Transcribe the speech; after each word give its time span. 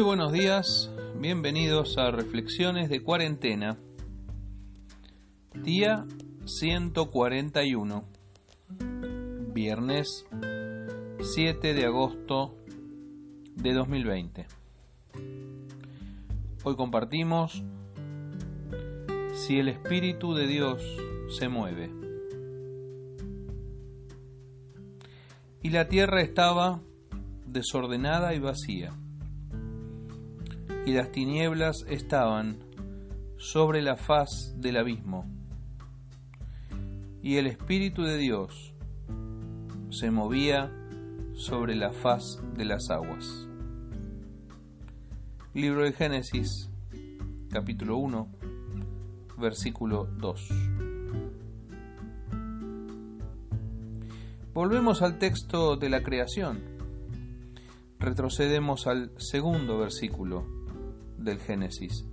Muy 0.00 0.06
buenos 0.06 0.32
días, 0.32 0.90
bienvenidos 1.20 1.98
a 1.98 2.10
Reflexiones 2.10 2.88
de 2.88 3.02
Cuarentena, 3.02 3.76
día 5.52 6.06
141, 6.46 8.08
viernes 9.52 10.24
7 11.20 11.74
de 11.74 11.84
agosto 11.84 12.56
de 13.56 13.74
2020. 13.74 14.46
Hoy 16.64 16.76
compartimos 16.76 17.62
si 19.34 19.58
el 19.58 19.68
Espíritu 19.68 20.32
de 20.32 20.46
Dios 20.46 20.82
se 21.38 21.50
mueve. 21.50 21.90
Y 25.62 25.68
la 25.68 25.88
tierra 25.88 26.22
estaba 26.22 26.80
desordenada 27.44 28.32
y 28.32 28.38
vacía 28.38 28.94
y 30.86 30.92
las 30.92 31.12
tinieblas 31.12 31.84
estaban 31.88 32.58
sobre 33.36 33.82
la 33.82 33.96
faz 33.96 34.54
del 34.56 34.78
abismo, 34.78 35.26
y 37.22 37.36
el 37.36 37.46
Espíritu 37.46 38.02
de 38.02 38.16
Dios 38.16 38.74
se 39.90 40.10
movía 40.10 40.72
sobre 41.34 41.74
la 41.74 41.92
faz 41.92 42.40
de 42.54 42.64
las 42.64 42.90
aguas. 42.90 43.46
Libro 45.52 45.84
de 45.84 45.92
Génesis, 45.92 46.70
capítulo 47.50 47.98
1, 47.98 48.28
versículo 49.38 50.06
2. 50.18 50.48
Volvemos 54.54 55.02
al 55.02 55.18
texto 55.18 55.76
de 55.76 55.90
la 55.90 56.02
creación. 56.02 56.60
Retrocedemos 57.98 58.86
al 58.86 59.12
segundo 59.18 59.78
versículo 59.78 60.59
del 61.20 61.38
Génesis, 61.38 62.06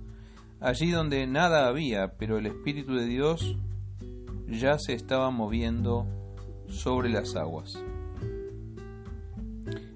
allí 0.60 0.90
donde 0.90 1.26
nada 1.26 1.66
había, 1.66 2.16
pero 2.18 2.38
el 2.38 2.46
Espíritu 2.46 2.94
de 2.94 3.06
Dios 3.06 3.56
ya 4.48 4.78
se 4.78 4.94
estaba 4.94 5.30
moviendo 5.30 6.06
sobre 6.68 7.10
las 7.10 7.36
aguas. 7.36 7.82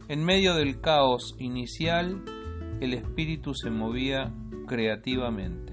En 0.09 0.25
medio 0.25 0.55
del 0.55 0.81
caos 0.81 1.37
inicial, 1.39 2.23
el 2.81 2.95
Espíritu 2.95 3.55
se 3.55 3.71
movía 3.71 4.33
creativamente. 4.67 5.73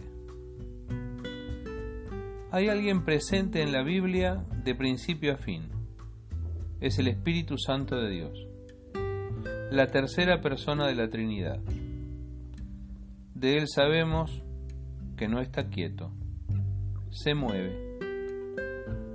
Hay 2.52 2.68
alguien 2.68 3.04
presente 3.04 3.62
en 3.62 3.72
la 3.72 3.84
Biblia 3.84 4.46
de 4.64 4.76
principio 4.76 5.34
a 5.34 5.38
fin. 5.38 5.70
Es 6.80 6.98
el 7.00 7.08
Espíritu 7.08 7.58
Santo 7.58 7.98
de 7.98 8.10
Dios, 8.10 8.48
la 9.72 9.88
tercera 9.88 10.42
persona 10.42 10.88
de 10.88 10.96
la 10.96 11.10
Trinidad. 11.10 11.60
De 13.40 13.58
él 13.58 13.70
sabemos 13.74 14.44
que 15.16 15.30
no 15.30 15.40
está 15.40 15.70
quieto, 15.70 16.12
se 17.10 17.36
mueve, 17.36 17.98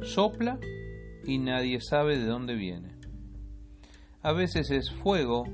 sopla 0.01 0.59
y 1.27 1.37
nadie 1.37 1.79
sabe 1.83 2.17
de 2.17 2.25
dónde 2.25 2.55
viene. 2.55 2.89
A 4.23 4.33
veces 4.33 4.71
es 4.71 4.91
fuego, 4.91 5.45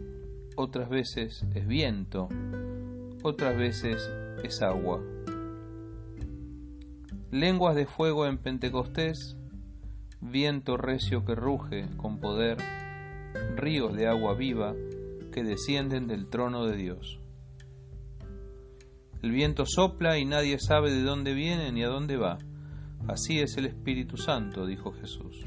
otras 0.54 0.88
veces 0.88 1.44
es 1.52 1.66
viento, 1.66 2.28
otras 3.24 3.56
veces 3.56 4.08
es 4.44 4.62
agua. 4.62 5.02
Lenguas 7.32 7.74
de 7.74 7.86
fuego 7.86 8.24
en 8.24 8.38
Pentecostés, 8.38 9.36
viento 10.20 10.76
recio 10.76 11.24
que 11.24 11.34
ruge 11.34 11.88
con 11.96 12.20
poder, 12.20 12.58
ríos 13.56 13.96
de 13.96 14.06
agua 14.06 14.34
viva 14.34 14.76
que 15.32 15.42
descienden 15.42 16.06
del 16.06 16.28
trono 16.28 16.66
de 16.66 16.76
Dios. 16.76 17.19
El 19.22 19.32
viento 19.32 19.64
sopla 19.66 20.18
y 20.18 20.24
nadie 20.24 20.58
sabe 20.58 20.90
de 20.90 21.02
dónde 21.02 21.34
viene 21.34 21.70
ni 21.72 21.82
a 21.82 21.88
dónde 21.88 22.16
va. 22.16 22.38
Así 23.06 23.38
es 23.38 23.58
el 23.58 23.66
Espíritu 23.66 24.16
Santo, 24.16 24.64
dijo 24.64 24.92
Jesús. 24.92 25.44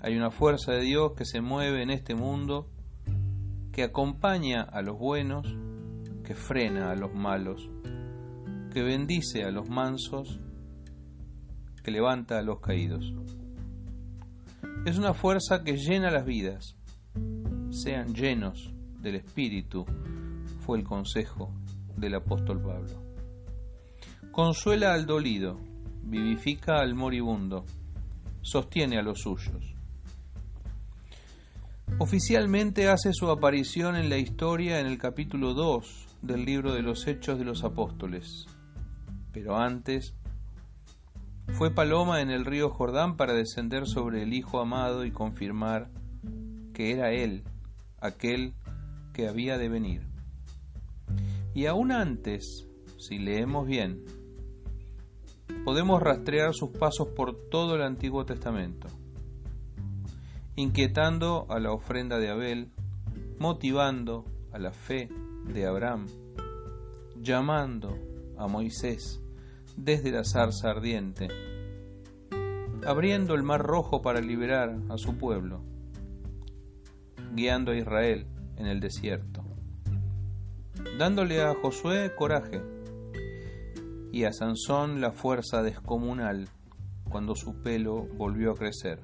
Hay 0.00 0.16
una 0.16 0.30
fuerza 0.30 0.72
de 0.72 0.82
Dios 0.82 1.14
que 1.16 1.24
se 1.24 1.40
mueve 1.40 1.82
en 1.82 1.90
este 1.90 2.14
mundo, 2.14 2.70
que 3.72 3.82
acompaña 3.82 4.62
a 4.62 4.82
los 4.82 4.96
buenos, 4.96 5.52
que 6.22 6.36
frena 6.36 6.92
a 6.92 6.94
los 6.94 7.12
malos, 7.12 7.68
que 8.72 8.82
bendice 8.84 9.42
a 9.42 9.50
los 9.50 9.68
mansos, 9.68 10.38
que 11.82 11.90
levanta 11.90 12.38
a 12.38 12.42
los 12.42 12.60
caídos. 12.60 13.12
Es 14.84 14.96
una 14.96 15.12
fuerza 15.12 15.64
que 15.64 15.76
llena 15.76 16.12
las 16.12 16.24
vidas. 16.24 16.76
Sean 17.70 18.14
llenos 18.14 18.72
del 19.00 19.16
Espíritu, 19.16 19.84
fue 20.60 20.78
el 20.78 20.84
consejo 20.84 21.52
del 21.96 22.14
apóstol 22.14 22.60
Pablo. 22.60 23.02
Consuela 24.30 24.92
al 24.92 25.06
dolido, 25.06 25.58
vivifica 26.02 26.80
al 26.80 26.94
moribundo, 26.94 27.64
sostiene 28.42 28.98
a 28.98 29.02
los 29.02 29.20
suyos. 29.20 29.74
Oficialmente 31.98 32.88
hace 32.88 33.12
su 33.12 33.30
aparición 33.30 33.96
en 33.96 34.10
la 34.10 34.18
historia 34.18 34.80
en 34.80 34.86
el 34.86 34.98
capítulo 34.98 35.54
2 35.54 36.18
del 36.20 36.44
libro 36.44 36.74
de 36.74 36.82
los 36.82 37.06
Hechos 37.06 37.38
de 37.38 37.44
los 37.44 37.64
Apóstoles. 37.64 38.46
Pero 39.32 39.56
antes 39.56 40.14
fue 41.54 41.70
paloma 41.70 42.20
en 42.20 42.30
el 42.30 42.44
río 42.44 42.68
Jordán 42.68 43.16
para 43.16 43.32
descender 43.32 43.86
sobre 43.86 44.22
el 44.22 44.34
Hijo 44.34 44.60
amado 44.60 45.06
y 45.06 45.10
confirmar 45.10 45.88
que 46.74 46.92
era 46.92 47.12
Él, 47.12 47.44
aquel 48.00 48.54
que 49.14 49.28
había 49.28 49.56
de 49.56 49.70
venir. 49.70 50.15
Y 51.56 51.64
aún 51.64 51.90
antes, 51.90 52.68
si 52.98 53.18
leemos 53.18 53.66
bien, 53.66 54.04
podemos 55.64 56.02
rastrear 56.02 56.52
sus 56.52 56.68
pasos 56.68 57.08
por 57.16 57.48
todo 57.48 57.76
el 57.76 57.82
Antiguo 57.82 58.26
Testamento, 58.26 58.88
inquietando 60.54 61.46
a 61.48 61.58
la 61.58 61.72
ofrenda 61.72 62.18
de 62.18 62.28
Abel, 62.28 62.72
motivando 63.38 64.26
a 64.52 64.58
la 64.58 64.70
fe 64.70 65.08
de 65.46 65.64
Abraham, 65.64 66.04
llamando 67.22 67.96
a 68.36 68.48
Moisés 68.48 69.22
desde 69.78 70.12
la 70.12 70.24
zarza 70.24 70.72
ardiente, 70.72 71.28
abriendo 72.86 73.34
el 73.34 73.44
mar 73.44 73.62
rojo 73.62 74.02
para 74.02 74.20
liberar 74.20 74.78
a 74.90 74.98
su 74.98 75.16
pueblo, 75.16 75.62
guiando 77.32 77.72
a 77.72 77.78
Israel 77.78 78.26
en 78.58 78.66
el 78.66 78.78
desierto 78.78 79.45
dándole 80.98 81.42
a 81.42 81.54
Josué 81.54 82.14
coraje 82.14 82.62
y 84.12 84.24
a 84.24 84.32
Sansón 84.32 85.00
la 85.00 85.12
fuerza 85.12 85.62
descomunal 85.62 86.48
cuando 87.08 87.34
su 87.34 87.62
pelo 87.62 88.06
volvió 88.16 88.52
a 88.52 88.54
crecer, 88.54 89.00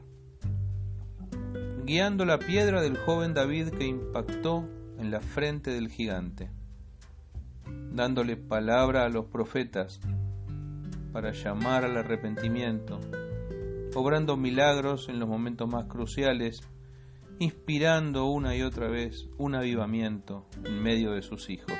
guiando 1.85 2.25
la 2.25 2.39
piedra 2.39 2.81
del 2.81 2.97
joven 2.97 3.35
David 3.35 3.69
que 3.71 3.87
impactó 3.87 4.69
en 4.99 5.11
la 5.11 5.21
frente 5.21 5.71
del 5.71 5.89
gigante, 5.89 6.51
dándole 7.93 8.37
palabra 8.37 9.05
a 9.05 9.09
los 9.09 9.27
profetas 9.27 10.01
para 11.13 11.33
llamar 11.33 11.85
al 11.85 11.97
arrepentimiento, 11.97 12.99
obrando 13.95 14.37
milagros 14.37 15.09
en 15.09 15.19
los 15.19 15.29
momentos 15.29 15.69
más 15.69 15.85
cruciales 15.87 16.63
inspirando 17.43 18.27
una 18.27 18.55
y 18.55 18.63
otra 18.63 18.89
vez 18.89 19.29
un 19.37 19.57
avivamiento 19.57 20.47
en 20.65 20.81
medio 20.81 21.11
de 21.11 21.23
sus 21.23 21.51
hijos. 21.51 21.73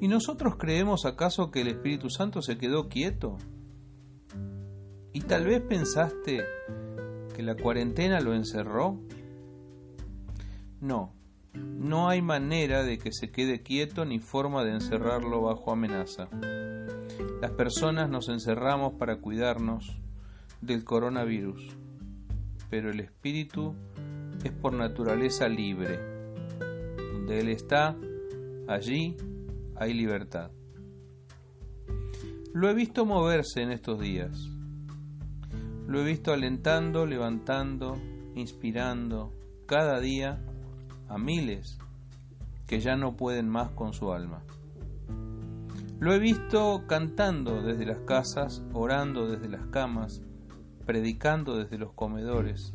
¿Y 0.00 0.08
nosotros 0.08 0.56
creemos 0.58 1.06
acaso 1.06 1.52
que 1.52 1.60
el 1.60 1.68
Espíritu 1.68 2.10
Santo 2.10 2.42
se 2.42 2.58
quedó 2.58 2.88
quieto? 2.88 3.36
¿Y 5.12 5.20
tal 5.20 5.44
vez 5.44 5.60
pensaste 5.62 6.42
que 7.36 7.42
la 7.44 7.54
cuarentena 7.54 8.18
lo 8.20 8.34
encerró? 8.34 8.98
No, 10.80 11.12
no 11.54 12.08
hay 12.08 12.20
manera 12.20 12.82
de 12.82 12.98
que 12.98 13.12
se 13.12 13.30
quede 13.30 13.62
quieto 13.62 14.04
ni 14.04 14.18
forma 14.18 14.64
de 14.64 14.72
encerrarlo 14.72 15.42
bajo 15.42 15.70
amenaza. 15.70 16.28
Las 17.40 17.52
personas 17.52 18.10
nos 18.10 18.28
encerramos 18.28 18.94
para 18.94 19.20
cuidarnos 19.20 20.00
del 20.62 20.82
coronavirus 20.84 21.76
pero 22.70 22.90
el 22.90 23.00
espíritu 23.00 23.74
es 24.44 24.52
por 24.52 24.72
naturaleza 24.72 25.48
libre. 25.48 25.98
Donde 27.12 27.40
Él 27.40 27.48
está, 27.48 27.96
allí 28.68 29.16
hay 29.76 29.92
libertad. 29.92 30.50
Lo 32.54 32.70
he 32.70 32.74
visto 32.74 33.04
moverse 33.04 33.62
en 33.62 33.72
estos 33.72 34.00
días. 34.00 34.48
Lo 35.86 36.00
he 36.00 36.04
visto 36.04 36.32
alentando, 36.32 37.04
levantando, 37.04 37.98
inspirando 38.36 39.32
cada 39.66 40.00
día 40.00 40.40
a 41.08 41.18
miles 41.18 41.78
que 42.66 42.78
ya 42.80 42.96
no 42.96 43.16
pueden 43.16 43.48
más 43.48 43.70
con 43.70 43.92
su 43.92 44.12
alma. 44.12 44.42
Lo 45.98 46.14
he 46.14 46.18
visto 46.18 46.84
cantando 46.86 47.60
desde 47.62 47.84
las 47.84 47.98
casas, 48.00 48.62
orando 48.72 49.28
desde 49.28 49.48
las 49.48 49.66
camas, 49.66 50.22
predicando 50.90 51.56
desde 51.56 51.78
los 51.78 51.92
comedores. 51.92 52.74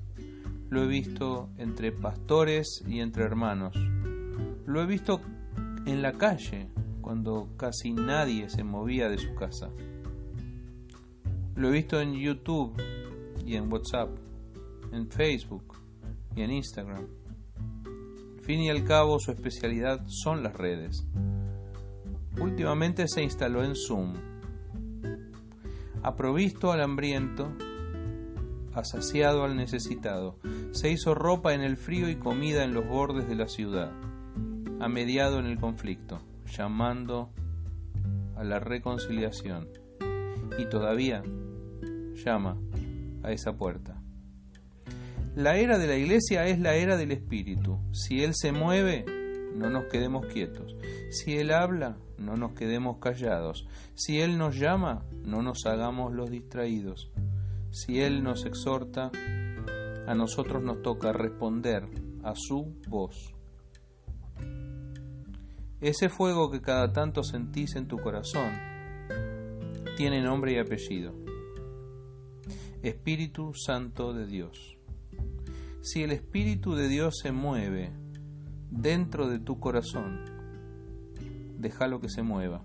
lo 0.70 0.84
he 0.84 0.88
visto 0.88 1.50
entre 1.58 1.92
pastores 1.92 2.82
y 2.88 3.02
entre 3.02 3.26
hermanos. 3.26 3.76
Lo 4.66 4.82
he 4.82 4.86
visto 4.86 5.20
en 5.86 6.02
la 6.02 6.14
calle, 6.14 6.70
cuando 7.02 7.50
casi 7.58 7.92
nadie 7.92 8.50
se 8.50 8.64
movía 8.64 9.10
de 9.10 9.18
su 9.18 9.36
casa. 9.36 9.70
Lo 11.56 11.68
he 11.68 11.72
visto 11.72 12.00
en 12.00 12.14
YouTube 12.14 12.82
y 13.46 13.58
en 13.58 13.70
WhatsApp, 13.70 14.12
en 14.94 15.10
Facebook 15.10 15.78
y 16.38 16.42
en 16.42 16.52
Instagram. 16.52 17.08
Al 18.38 18.44
fin 18.46 18.62
y 18.62 18.70
al 18.70 18.86
cabo 18.86 19.20
su 19.20 19.32
especialidad 19.32 20.06
son 20.08 20.42
las 20.42 20.56
redes. 20.56 21.06
Últimamente 22.40 23.10
se 23.10 23.24
instaló 23.24 23.62
en 23.62 23.76
Zoom. 23.76 24.14
Ha 26.02 26.16
provisto 26.16 26.72
al 26.72 26.80
hambriento, 26.80 27.52
ha 28.75 28.83
saciado 28.83 29.44
al 29.45 29.56
necesitado, 29.56 30.38
se 30.72 30.92
hizo 30.92 31.16
ropa 31.16 31.54
en 31.54 31.62
el 31.62 31.77
frío 31.77 32.10
y 32.10 32.18
comida 32.18 32.63
en 32.63 32.74
los 32.74 32.88
bordes 32.88 33.27
de 33.27 33.36
la 33.36 33.48
ciudad, 33.48 33.92
ha 34.81 34.89
mediado 34.89 35.39
en 35.39 35.45
el 35.45 35.57
conflicto 35.57 36.19
llamando 36.45 37.31
a 38.36 38.44
la 38.44 38.60
reconciliación 38.60 39.69
y 40.57 40.66
todavía 40.66 41.24
llama 42.16 42.57
a 43.24 43.31
esa 43.31 43.54
puerta. 43.54 44.01
La 45.36 45.57
era 45.57 45.77
de 45.77 45.88
la 45.88 45.95
iglesia 45.95 46.48
es 46.48 46.60
la 46.60 46.75
era 46.75 46.98
del 46.98 47.12
Espíritu. 47.12 47.80
Si 47.92 48.24
Él 48.24 48.31
se 48.33 48.51
mueve, 48.51 49.06
no 49.56 49.69
nos 49.69 49.86
quedemos 49.86 50.25
quietos. 50.27 50.75
Si 51.10 51.38
Él 51.38 51.51
habla, 51.51 51.98
no 52.18 52.36
nos 52.36 52.54
quedemos 52.54 53.00
callados. 53.00 53.68
Si 53.95 54.22
Él 54.22 54.38
nos 54.38 54.57
llama, 54.57 55.06
no 55.24 55.42
nos 55.42 55.66
hagamos 55.66 56.13
los 56.13 56.30
distraídos. 56.30 57.12
Si 57.75 58.00
Él 58.00 58.24
nos 58.24 58.45
exhorta, 58.45 59.12
a 60.07 60.16
nosotros 60.16 60.63
nos 60.63 60.81
toca 60.81 61.12
responder 61.12 61.86
a 62.24 62.31
su 62.33 62.74
voz. 62.88 63.36
Ese 65.81 66.07
fuego 66.07 66.50
que 66.50 66.62
cada 66.62 66.94
tanto 66.94 67.22
sentís 67.22 67.75
en 67.75 67.89
tu 67.89 67.98
corazón 67.98 68.50
tiene 69.98 70.24
nombre 70.24 70.54
y 70.54 70.57
apellido. 70.57 71.16
Espíritu 72.81 73.51
Santo 73.54 74.13
de 74.13 74.25
Dios. 74.25 74.77
Si 75.81 76.01
el 76.01 76.13
Espíritu 76.13 76.75
de 76.75 76.88
Dios 76.88 77.16
se 77.22 77.33
mueve 77.33 77.92
dentro 78.72 79.27
de 79.27 79.39
tu 79.39 79.60
corazón, 79.60 80.24
déjalo 81.57 82.00
que 82.00 82.07
se 82.07 82.24
mueva. 82.24 82.63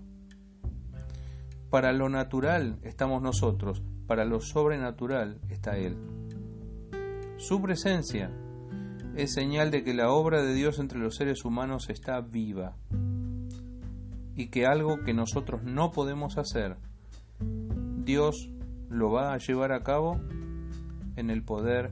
Para 1.69 1.91
lo 1.91 2.07
natural 2.07 2.79
estamos 2.83 3.21
nosotros, 3.21 3.83
para 4.11 4.25
lo 4.25 4.41
sobrenatural 4.41 5.39
está 5.49 5.77
Él. 5.77 5.95
Su 7.37 7.61
presencia 7.61 8.29
es 9.15 9.31
señal 9.31 9.71
de 9.71 9.85
que 9.85 9.93
la 9.93 10.11
obra 10.11 10.43
de 10.43 10.53
Dios 10.53 10.79
entre 10.79 10.99
los 10.99 11.15
seres 11.15 11.45
humanos 11.45 11.89
está 11.89 12.19
viva 12.19 12.75
y 14.35 14.49
que 14.49 14.65
algo 14.65 15.01
que 15.05 15.13
nosotros 15.13 15.63
no 15.63 15.91
podemos 15.91 16.37
hacer, 16.37 16.75
Dios 17.39 18.49
lo 18.89 19.11
va 19.11 19.31
a 19.31 19.37
llevar 19.37 19.71
a 19.71 19.81
cabo 19.81 20.19
en 21.15 21.29
el 21.29 21.41
poder 21.45 21.91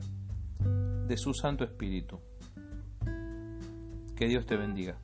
de 1.06 1.16
su 1.16 1.32
Santo 1.32 1.64
Espíritu. 1.64 2.20
Que 4.14 4.26
Dios 4.26 4.44
te 4.44 4.58
bendiga. 4.58 4.98